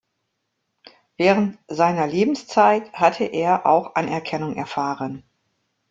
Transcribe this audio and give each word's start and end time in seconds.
Während 1.17 1.59
seiner 1.67 2.07
Lebenszeit 2.07 2.91
hatte 2.93 3.23
er 3.25 3.67
auch 3.67 3.93
Anerkennung 3.93 4.55
erfahren. 4.55 5.21